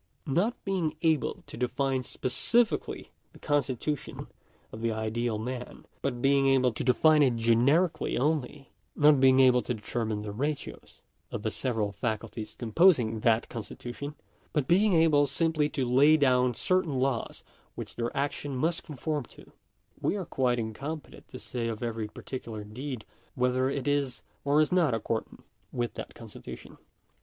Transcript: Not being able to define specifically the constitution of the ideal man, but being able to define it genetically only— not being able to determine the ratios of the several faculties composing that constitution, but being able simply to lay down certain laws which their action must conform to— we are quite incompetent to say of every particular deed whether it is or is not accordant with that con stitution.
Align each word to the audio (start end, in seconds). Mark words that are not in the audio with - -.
Not 0.25 0.55
being 0.65 0.95
able 1.03 1.43
to 1.45 1.55
define 1.57 2.01
specifically 2.01 3.11
the 3.33 3.37
constitution 3.37 4.25
of 4.71 4.81
the 4.81 4.91
ideal 4.91 5.37
man, 5.37 5.85
but 6.01 6.23
being 6.23 6.47
able 6.47 6.71
to 6.71 6.83
define 6.83 7.21
it 7.21 7.35
genetically 7.35 8.17
only— 8.17 8.71
not 8.95 9.19
being 9.19 9.39
able 9.39 9.61
to 9.61 9.75
determine 9.75 10.23
the 10.23 10.31
ratios 10.31 11.01
of 11.29 11.43
the 11.43 11.51
several 11.51 11.91
faculties 11.91 12.55
composing 12.55 13.19
that 13.19 13.47
constitution, 13.47 14.15
but 14.53 14.67
being 14.67 14.95
able 14.95 15.27
simply 15.27 15.69
to 15.69 15.85
lay 15.85 16.17
down 16.17 16.55
certain 16.55 16.97
laws 16.99 17.43
which 17.75 17.95
their 17.95 18.09
action 18.17 18.55
must 18.55 18.81
conform 18.81 19.23
to— 19.25 19.51
we 20.01 20.15
are 20.15 20.25
quite 20.25 20.57
incompetent 20.57 21.27
to 21.27 21.37
say 21.37 21.67
of 21.67 21.83
every 21.83 22.07
particular 22.07 22.63
deed 22.63 23.05
whether 23.35 23.69
it 23.69 23.87
is 23.87 24.23
or 24.43 24.61
is 24.61 24.71
not 24.71 24.95
accordant 24.95 25.43
with 25.71 25.93
that 25.93 26.15
con 26.15 26.27
stitution. 26.27 26.79